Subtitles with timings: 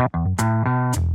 [0.00, 1.09] した。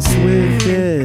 [0.00, 0.99] Dance with it.